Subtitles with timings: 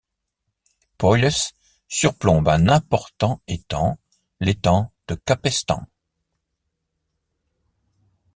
[0.97, 1.51] Poilhes
[1.87, 3.99] surplombe un important étang,
[4.39, 5.85] l'étang de Capestang.